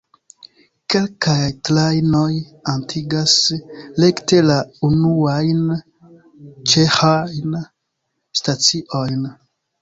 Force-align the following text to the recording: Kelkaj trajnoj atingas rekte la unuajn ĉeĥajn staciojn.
Kelkaj 0.93 1.33
trajnoj 1.67 2.31
atingas 2.73 3.35
rekte 4.05 4.39
la 4.47 4.55
unuajn 4.89 5.61
ĉeĥajn 6.73 7.55
staciojn. 8.41 9.23